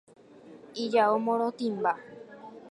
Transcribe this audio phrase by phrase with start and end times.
[0.83, 1.91] Ijao morotĩmba.